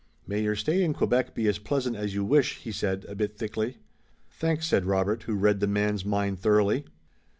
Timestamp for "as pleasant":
1.47-1.95